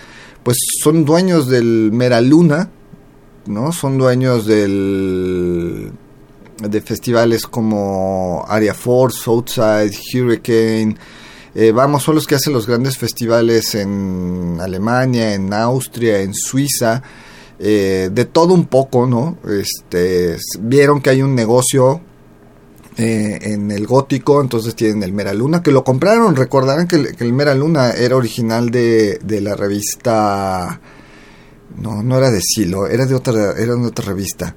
[0.44, 2.70] pues son dueños del Mera Luna,
[3.48, 3.72] ¿no?
[3.72, 5.92] Son dueños del
[6.62, 10.96] de festivales como Area Force, Southside, Hurricane,
[11.58, 17.02] eh, vamos, son los que hacen los grandes festivales en Alemania, en Austria, en Suiza,
[17.58, 19.38] eh, de todo un poco, ¿no?
[19.48, 22.02] Este, vieron que hay un negocio
[22.98, 27.34] eh, en el gótico, entonces tienen el Mera Luna, que lo compraron, recordarán que el,
[27.34, 30.80] Mera Luna era original de, de, la revista,
[31.78, 34.56] no, no era de Silo, era de otra, era de otra revista.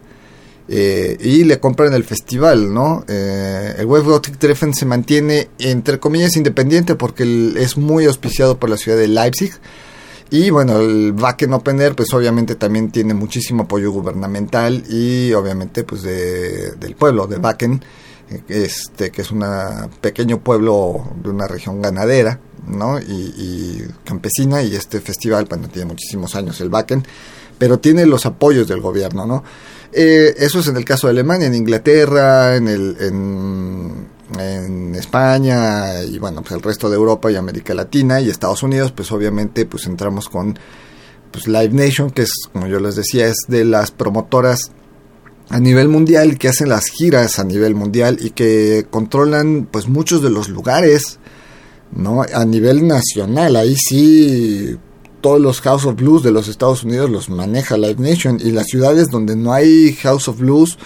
[0.70, 3.04] Eh, y le compran el festival, ¿no?
[3.08, 8.68] Eh, el Web Gothic Treffen se mantiene, entre comillas, independiente porque es muy auspiciado por
[8.68, 9.52] la ciudad de Leipzig.
[10.30, 15.84] Y bueno, el Wacken Open Air, pues obviamente también tiene muchísimo apoyo gubernamental y obviamente
[15.84, 17.82] pues de, del pueblo de Wacken
[18.48, 19.44] este, que es un
[20.00, 22.98] pequeño pueblo de una región ganadera, ¿no?
[22.98, 27.04] Y, campesina, y este festival, bueno, tiene muchísimos años, el Backen,
[27.58, 29.44] pero tiene los apoyos del gobierno, ¿no?
[29.92, 34.08] Eh, eso es en el caso de Alemania, en Inglaterra, en, el, en,
[34.94, 39.10] España y bueno, pues el resto de Europa y América Latina y Estados Unidos, pues
[39.12, 40.58] obviamente pues entramos con
[41.30, 44.72] pues Live Nation, que es, como yo les decía, es de las promotoras
[45.50, 50.22] a nivel mundial, que hacen las giras a nivel mundial y que controlan pues muchos
[50.22, 51.18] de los lugares,
[51.92, 52.22] ¿no?
[52.22, 54.78] A nivel nacional, ahí sí
[55.20, 58.66] todos los House of Blues de los Estados Unidos los maneja Live Nation y las
[58.66, 60.78] ciudades donde no hay House of Blues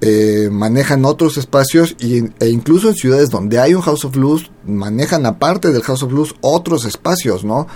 [0.00, 4.50] eh, manejan otros espacios y, e incluso en ciudades donde hay un House of Blues
[4.66, 7.66] manejan aparte del House of Blues otros espacios, ¿no?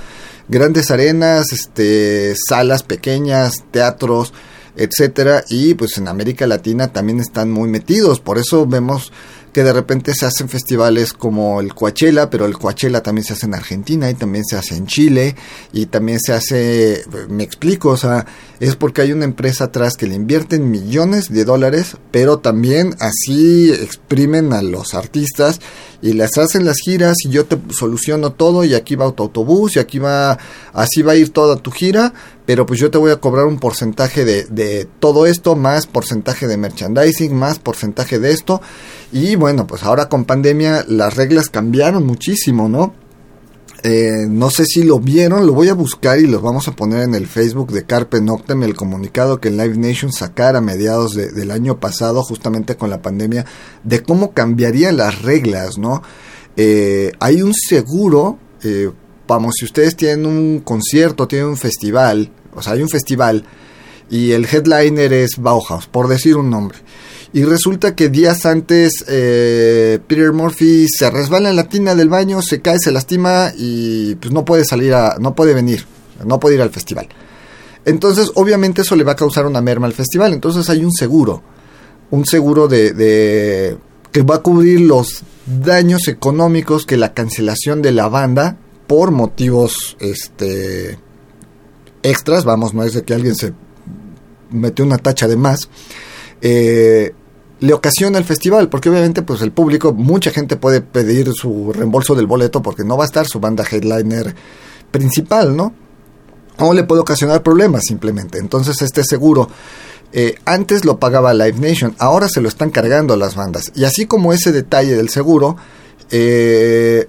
[0.49, 4.33] Grandes arenas, este, salas pequeñas, teatros,
[4.79, 8.21] etcétera y pues en América Latina también están muy metidos.
[8.21, 9.13] Por eso vemos
[9.53, 13.47] que de repente se hacen festivales como el Coachella, pero el Coachella también se hace
[13.47, 15.35] en Argentina y también se hace en Chile
[15.73, 18.27] y también se hace, me explico, o sea,
[18.61, 23.73] es porque hay una empresa atrás que le invierten millones de dólares, pero también así
[23.73, 25.61] exprimen a los artistas
[26.03, 29.77] y les hacen las giras y yo te soluciono todo y aquí va tu autobús
[29.77, 30.39] y aquí va,
[30.73, 32.13] así va a ir toda tu gira,
[32.49, 36.47] pero pues yo te voy a cobrar un porcentaje de, de todo esto, más porcentaje
[36.47, 38.63] de merchandising, más porcentaje de esto
[39.13, 42.95] y bueno, pues ahora con pandemia las reglas cambiaron muchísimo, ¿no?
[43.83, 47.03] Eh, no sé si lo vieron, lo voy a buscar y lo vamos a poner
[47.03, 51.51] en el Facebook de Carpe Noctem, el comunicado que Live Nation sacara a mediados del
[51.51, 53.45] año pasado, justamente con la pandemia,
[53.85, 56.03] de cómo cambiarían las reglas, ¿no?
[56.57, 58.91] Eh, hay un seguro, eh,
[59.27, 63.45] vamos, si ustedes tienen un concierto, tienen un festival, o sea, hay un festival
[64.11, 66.79] y el headliner es Bauhaus, por decir un nombre.
[67.33, 72.41] Y resulta que días antes eh, Peter Murphy se resbala en la tina del baño,
[72.41, 75.85] se cae, se lastima y pues no puede salir a, no puede venir,
[76.25, 77.09] no puede ir al festival.
[77.85, 80.33] Entonces, obviamente eso le va a causar una merma al festival.
[80.33, 81.43] Entonces hay un seguro,
[82.11, 83.77] un seguro de, de
[84.11, 88.57] que va a cubrir los daños económicos que la cancelación de la banda
[88.87, 90.99] por motivos este
[92.03, 93.53] extras, vamos, no es de que alguien se
[94.51, 95.69] metió una tacha de más,
[96.41, 97.13] eh,
[97.61, 102.15] le ocasiona el festival, porque obviamente pues el público, mucha gente puede pedir su reembolso
[102.15, 104.35] del boleto porque no va a estar su banda headliner
[104.91, 105.75] principal, ¿no?
[106.59, 108.39] O le puede ocasionar problemas simplemente.
[108.39, 109.49] Entonces este seguro
[110.13, 113.73] eh, antes lo pagaba Live Nation, ahora se lo están cargando las bandas.
[113.75, 115.57] Y así como ese detalle del seguro,
[116.11, 117.09] eh,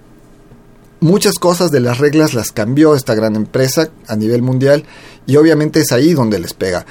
[1.00, 4.84] muchas cosas de las reglas las cambió esta gran empresa a nivel mundial
[5.26, 6.86] y obviamente es ahí donde les pega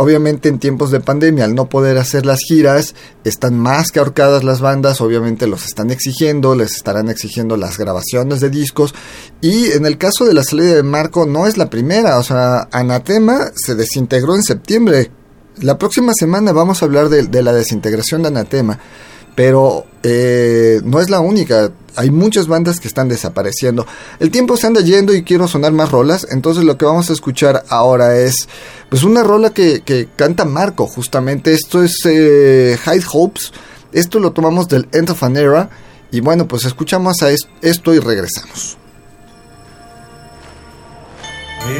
[0.00, 2.94] obviamente en tiempos de pandemia, al no poder hacer las giras,
[3.24, 8.40] están más que ahorcadas las bandas, obviamente los están exigiendo, les estarán exigiendo las grabaciones
[8.40, 8.94] de discos.
[9.42, 12.66] Y en el caso de la salida de Marco, no es la primera, o sea,
[12.72, 15.10] Anatema se desintegró en septiembre.
[15.58, 18.78] La próxima semana vamos a hablar de, la desintegración de Anatema
[19.36, 21.70] pero eh, no es la única.
[21.96, 23.86] Hay muchas bandas que están desapareciendo.
[24.18, 27.12] El tiempo se anda yendo y quiero sonar más rolas, entonces lo que vamos a
[27.12, 28.48] escuchar ahora es
[28.88, 31.52] pues una rola que, canta Marco, justamente.
[31.52, 33.52] Esto es eh, High Hopes.
[33.92, 35.70] Esto lo tomamos del End of an Era.
[36.10, 37.30] Y bueno, pues escuchamos a
[37.62, 38.76] esto y regresamos.
[41.66, 41.76] We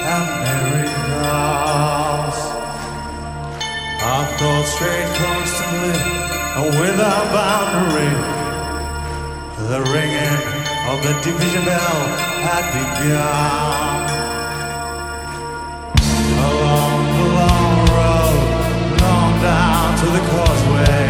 [0.00, 2.38] and miracles.
[4.02, 5.96] Our thoughts stray constantly
[6.56, 8.14] and without boundary.
[9.68, 10.40] The ringing
[10.90, 12.00] of the division bell
[12.46, 14.00] had begun.
[16.48, 18.40] Along the long road,
[19.04, 21.06] long down to the causeway.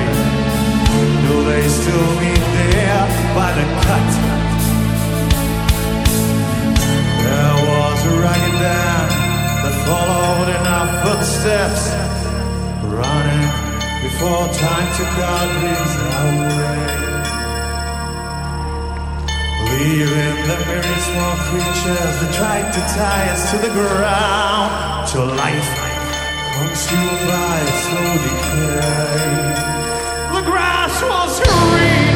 [1.26, 4.29] Do they still meet there by the cut?
[8.08, 9.10] Ragged band
[9.62, 11.92] that followed in our footsteps,
[12.88, 13.46] running
[14.02, 17.00] before time to took our dreams away.
[19.68, 25.70] Leaving the very small creatures that tried to tie us to the ground, till life
[26.56, 29.60] consumed by slow decay.
[30.34, 32.09] The grass was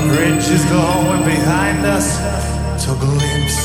[0.00, 0.38] greener.
[0.38, 2.18] is going behind us.
[2.84, 3.58] Took a glimpse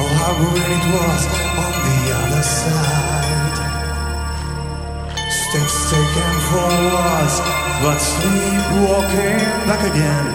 [0.00, 1.22] of how green it was
[1.64, 3.56] on the other side.
[5.30, 7.36] Steps taken forwards,
[7.82, 10.26] but sleepwalking back again,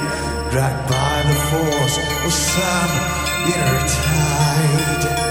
[0.51, 2.91] dragged by the force of some
[3.51, 5.30] inner tide.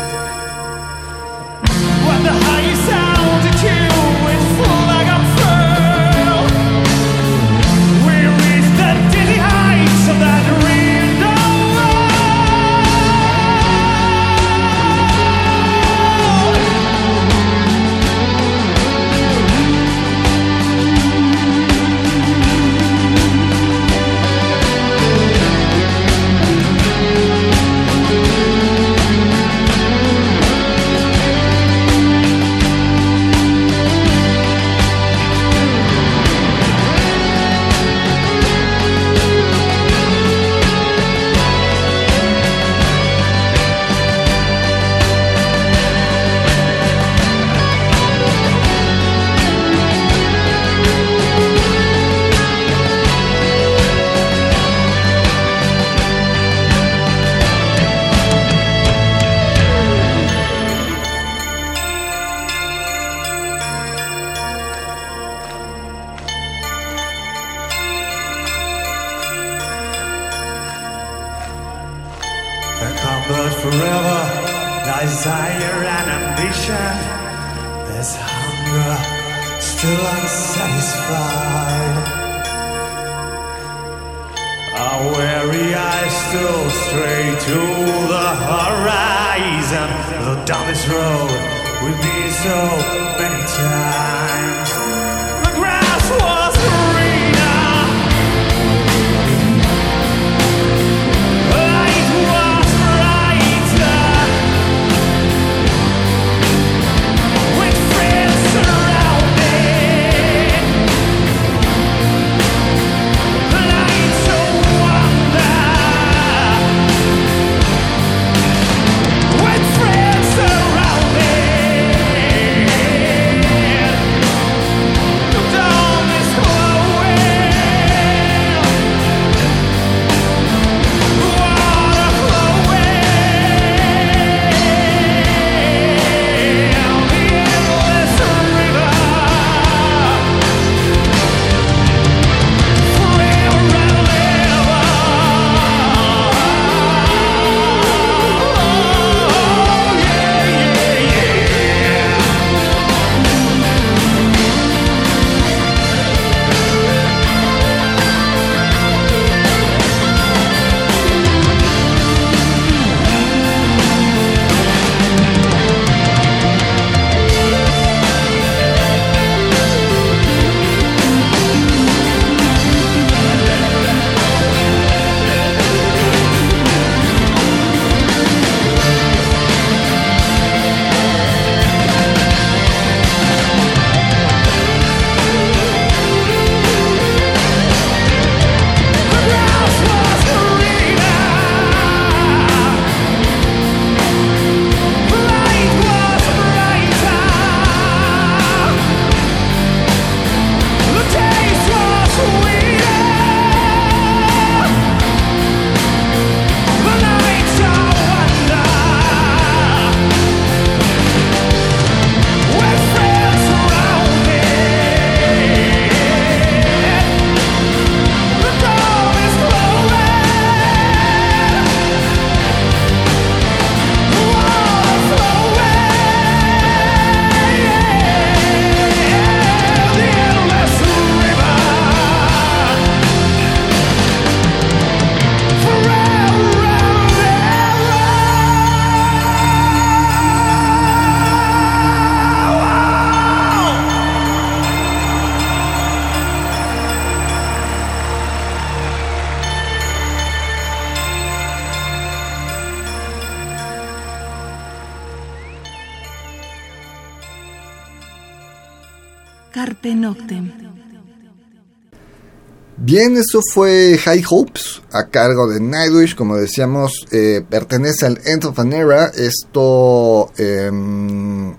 [263.00, 268.44] Bien, eso fue High Hopes a cargo de Nightwish, como decíamos, eh, pertenece al End
[268.44, 269.06] of an Era.
[269.06, 271.56] Esto, em,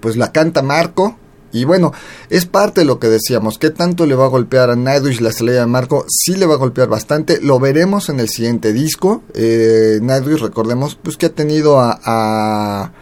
[0.00, 1.16] pues la canta Marco.
[1.52, 1.94] Y bueno,
[2.28, 3.56] es parte de lo que decíamos.
[3.56, 6.04] ¿Qué tanto le va a golpear a Nightwish la salida de Marco?
[6.06, 7.40] Sí le va a golpear bastante.
[7.40, 9.22] Lo veremos en el siguiente disco.
[9.32, 12.92] Eh, Nightwish, recordemos, pues que ha tenido a, a,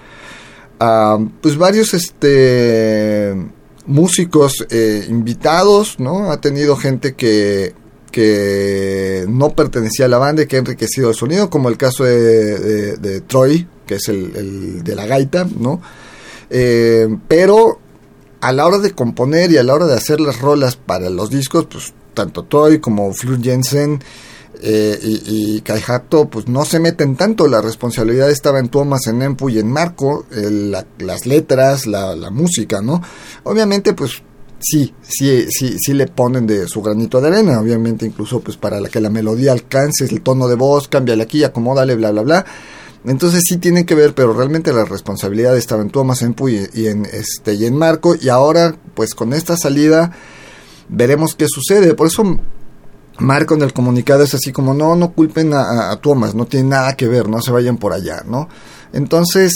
[0.79, 3.35] a, pues varios este
[3.87, 6.31] músicos eh, invitados, ¿no?
[6.31, 7.75] Ha tenido gente que,
[8.11, 12.05] que no pertenecía a la banda y que ha enriquecido el sonido, como el caso
[12.05, 15.81] de, de- Troy, que es el, el de la gaita, ¿no?
[16.51, 17.81] Eh, pero
[18.41, 21.31] a la hora de componer y a la hora de hacer las rolas para los
[21.31, 24.01] discos, pues tanto Troy como Flur Jensen
[24.63, 27.49] eh, y, y Kai Hato, pues no se meten tanto.
[27.49, 30.25] La responsabilidad estaba en Thomas, en Empu y en Marco,
[30.99, 33.03] las letras, la, la música, ¿no?
[33.43, 34.23] Obviamente, pues
[34.61, 38.81] sí, sí, sí, sí le ponen de su granito de arena, obviamente incluso pues para
[38.89, 42.47] que la melodía alcance el tono de voz, cámbiale aquí, acomódale, bla, bla, bla.
[43.05, 46.69] Entonces sí tienen que ver, pero realmente la responsabilidad estaba en Thomas, en Pu y,
[46.73, 50.13] y en este y en Marco y ahora pues con esta salida
[50.89, 51.95] veremos qué sucede.
[51.95, 52.39] Por eso
[53.23, 56.71] Marco en el comunicado es así como no, no culpen a, a, Thomas, no tiene
[56.71, 58.49] nada que ver, no se vayan por allá, ¿no?
[58.93, 59.53] Entonces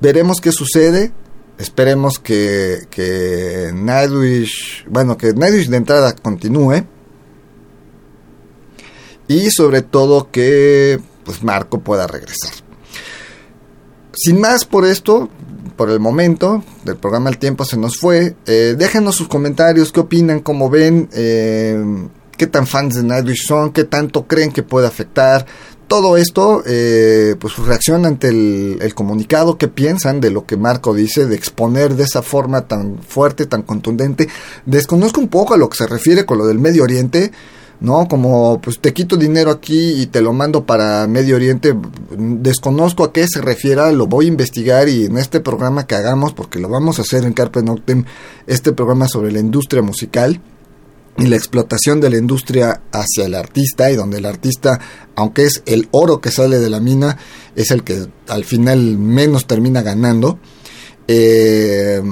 [0.00, 1.12] veremos qué sucede.
[1.58, 6.84] Esperemos que, que Nightwish, bueno, que Nightwish de entrada continúe.
[9.28, 12.52] Y sobre todo que pues Marco pueda regresar.
[14.12, 15.28] Sin más por esto,
[15.76, 18.36] por el momento, del programa El Tiempo se nos fue.
[18.46, 23.72] Eh, déjenos sus comentarios, qué opinan, cómo ven, eh, qué tan fans de Nightwish son,
[23.72, 25.46] qué tanto creen que puede afectar
[25.88, 30.94] todo esto, eh, pues su reacción ante el, comunicado, qué piensan de lo que Marco
[30.94, 34.28] dice, de exponer de esa forma tan fuerte, tan contundente.
[34.64, 37.30] Desconozco un poco a lo que se refiere con lo del Medio Oriente,
[37.80, 38.08] ¿no?
[38.08, 41.74] Como pues te quito dinero aquí y te lo mando para Medio Oriente,
[42.10, 46.32] desconozco a qué se refiera, lo voy a investigar y en este programa que hagamos,
[46.32, 48.04] porque lo vamos a hacer en Carpe Noctem,
[48.46, 50.40] este programa sobre la industria musical
[51.18, 54.78] y la explotación de la industria hacia el artista y donde el artista,
[55.14, 57.16] aunque es el oro que sale de la mina,
[57.54, 60.38] es el que al final menos termina ganando,
[61.08, 62.02] eh,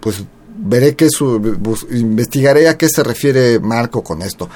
[0.00, 0.24] pues
[0.56, 1.40] veré que su,
[1.90, 4.48] investigaré a qué se refiere Marco con esto.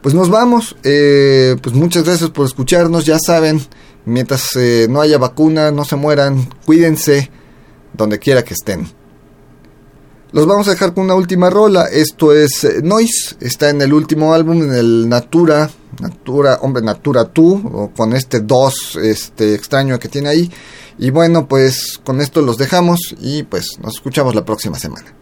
[0.00, 3.60] Pues nos vamos, eh, pues muchas gracias por escucharnos, ya saben,
[4.04, 7.30] mientras eh, no haya vacuna, no se mueran, cuídense
[7.92, 9.01] donde quiera que estén.
[10.32, 11.84] Los vamos a dejar con una última rola.
[11.92, 13.36] Esto es eh, Noise.
[13.40, 15.70] Está en el último álbum, en el Natura.
[16.00, 17.60] Natura, hombre, Natura 2.
[17.70, 20.50] O con este 2 este, extraño que tiene ahí.
[20.98, 23.14] Y bueno, pues con esto los dejamos.
[23.20, 25.21] Y pues nos escuchamos la próxima semana.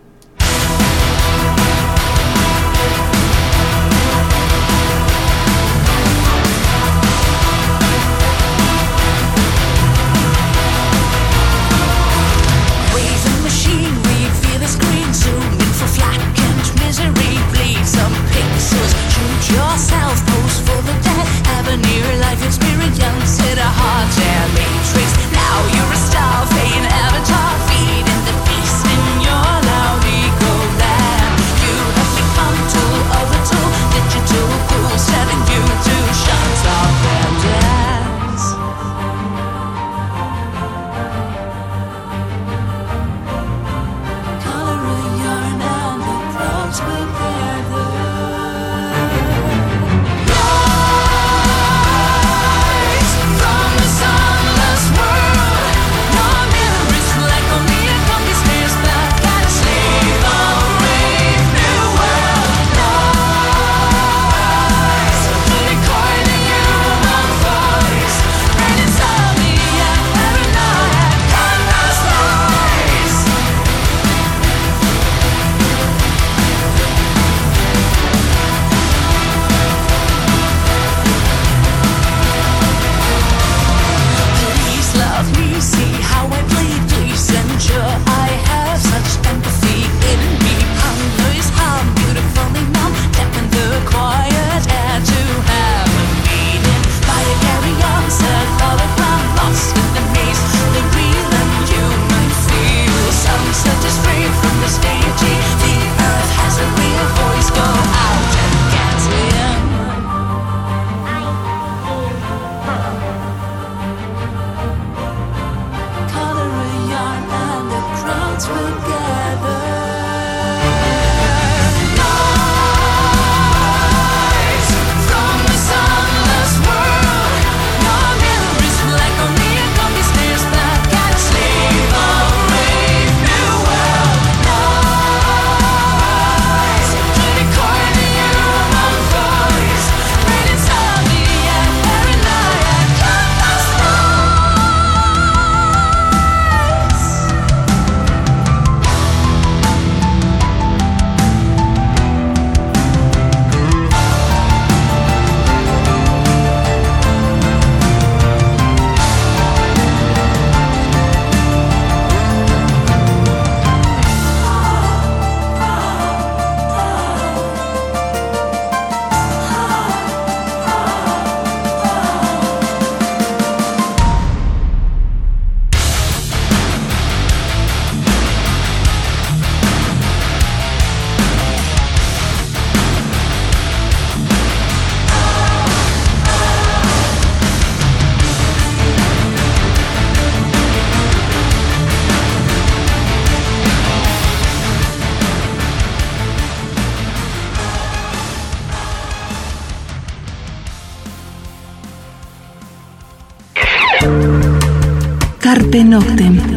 [205.70, 206.49] Carpe Noctem.